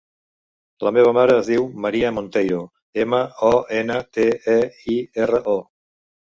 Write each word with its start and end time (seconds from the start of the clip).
La 0.87 0.91
meva 0.95 1.11
mare 1.17 1.35
es 1.41 1.49
diu 1.51 1.67
Maria 1.83 2.09
Monteiro: 2.17 2.63
ema, 3.05 3.21
o, 3.53 3.53
ena, 3.83 4.01
te, 4.19 4.29
e, 4.59 4.59
i, 4.97 5.01
erra, 5.29 5.47
o. 5.57 5.59